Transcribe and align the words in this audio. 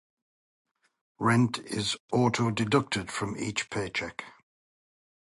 Rent 1.19 1.59
is 1.59 1.95
auto-deducted 2.11 3.11
from 3.11 3.37
each 3.37 3.69
paycheck. 3.69 4.23